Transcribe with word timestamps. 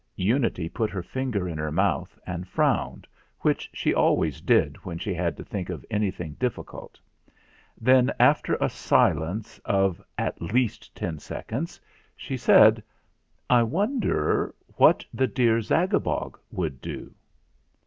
ZAGABOG'S 0.17 0.27
MESSAGE 0.27 0.55
319 0.55 0.63
Unity 0.63 0.69
put 0.75 0.89
her 0.89 1.03
finger 1.13 1.47
in 1.47 1.57
her 1.59 1.71
mouth 1.71 2.19
and 2.25 2.47
frowned, 2.47 3.05
which 3.41 3.69
she 3.71 3.93
always 3.93 4.41
did 4.41 4.77
when 4.77 4.97
she 4.97 5.13
had 5.13 5.37
to 5.37 5.43
think 5.43 5.69
of 5.69 5.85
anything 5.91 6.33
difficult. 6.39 6.99
Then, 7.79 8.11
after 8.19 8.55
a 8.55 8.67
silence 8.67 9.59
of 9.63 10.01
'at 10.17 10.41
least 10.41 10.95
ten 10.95 11.19
seconds, 11.19 11.79
she 12.15 12.35
said: 12.35 12.81
"I 13.47 13.61
wonder 13.61 14.55
what 14.69 15.05
the 15.13 15.27
dear 15.27 15.59
Zagabog 15.61 16.39
would 16.49 16.81
do?" 16.81 17.13